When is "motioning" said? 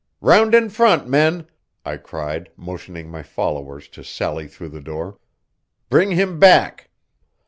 2.57-3.11